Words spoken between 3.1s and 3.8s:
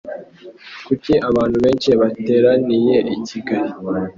i kigali